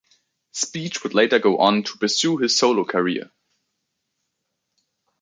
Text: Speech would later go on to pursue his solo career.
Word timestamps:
Speech 0.53 1.03
would 1.03 1.13
later 1.13 1.37
go 1.37 1.59
on 1.59 1.83
to 1.83 1.95
pursue 1.99 2.37
his 2.37 2.57
solo 2.57 2.83
career. 2.85 3.29